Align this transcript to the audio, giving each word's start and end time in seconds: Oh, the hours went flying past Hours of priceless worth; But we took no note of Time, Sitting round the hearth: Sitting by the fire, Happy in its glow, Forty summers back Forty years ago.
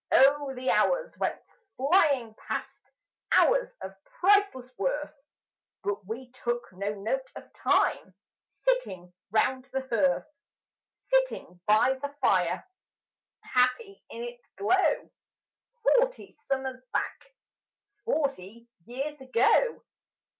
Oh, 0.11 0.51
the 0.55 0.71
hours 0.71 1.15
went 1.19 1.39
flying 1.77 2.33
past 2.33 2.81
Hours 3.33 3.75
of 3.83 3.93
priceless 4.03 4.75
worth; 4.75 5.13
But 5.83 6.03
we 6.07 6.31
took 6.31 6.73
no 6.73 6.95
note 6.95 7.29
of 7.35 7.53
Time, 7.53 8.15
Sitting 8.49 9.13
round 9.29 9.65
the 9.71 9.85
hearth: 9.91 10.25
Sitting 10.95 11.59
by 11.67 11.99
the 12.01 12.09
fire, 12.19 12.67
Happy 13.43 14.03
in 14.09 14.23
its 14.23 14.43
glow, 14.55 15.11
Forty 15.83 16.31
summers 16.31 16.81
back 16.91 17.35
Forty 18.03 18.67
years 18.87 19.21
ago. 19.21 19.83